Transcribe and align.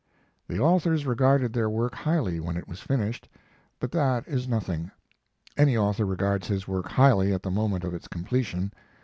The 0.47 0.59
authors 0.59 1.05
regarded 1.05 1.53
their 1.53 1.69
work 1.69 1.93
highly 1.93 2.39
when 2.39 2.57
it 2.57 2.67
was 2.67 2.79
finished, 2.79 3.29
but 3.79 3.91
that 3.91 4.27
is 4.27 4.47
nothing. 4.47 4.89
Any 5.55 5.77
author 5.77 6.05
regards 6.07 6.47
his 6.47 6.67
work 6.67 6.87
highly 6.87 7.31
at 7.33 7.43
the 7.43 7.51
moment 7.51 7.83
of 7.83 7.93
its 7.93 8.07
completion. 8.07 8.73